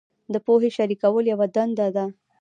د 0.33 0.35
پوهې 0.45 0.69
شریکول 0.77 1.25
یوه 1.33 1.47
دنده 1.55 1.87
ده. 1.95 2.05